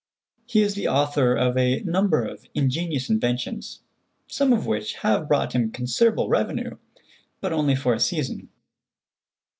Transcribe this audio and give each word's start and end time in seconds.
He 0.47 0.63
is 0.63 0.73
the 0.73 0.87
author 0.87 1.35
of 1.35 1.55
a 1.59 1.81
number 1.81 2.23
of 2.23 2.47
ingenious 2.55 3.07
inventions, 3.07 3.81
some 4.25 4.51
of 4.51 4.65
which 4.65 4.95
have 5.05 5.27
brought 5.27 5.53
him 5.53 5.69
considerable 5.71 6.27
revenue, 6.27 6.79
but 7.39 7.53
only 7.53 7.75
for 7.75 7.93
a 7.93 7.99
season. 7.99 8.49